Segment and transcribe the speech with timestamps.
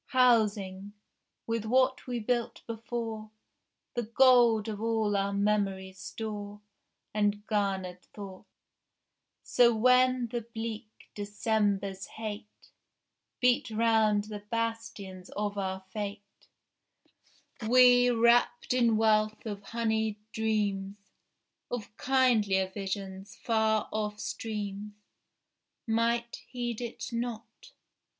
[0.17, 0.93] Housing,
[1.45, 3.29] with what we built before,
[3.93, 6.61] The gold of all our memory's store
[7.13, 8.47] And garnered thought;
[9.43, 12.71] So when the bleak December's hate
[13.41, 16.47] Beat round the bastions of our fate,
[17.69, 20.95] We, wrapt in wealth of honeyed dreams
[21.69, 24.93] Of kindlier visions, far off streams,
[25.85, 27.73] Might heed it not.